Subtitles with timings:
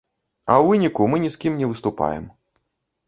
[0.49, 2.25] А ў выніку мы ні з кім не выступаем.